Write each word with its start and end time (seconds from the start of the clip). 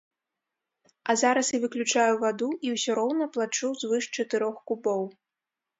А 1.11 1.15
зараз 1.23 1.47
і 1.57 1.59
выключаю 1.65 2.13
ваду, 2.23 2.49
і 2.69 2.75
ўсё 2.77 2.91
роўна 3.01 3.25
плачу 3.37 3.67
звыш 3.87 4.13
чатырох 4.19 4.55
кубоў. 4.71 5.09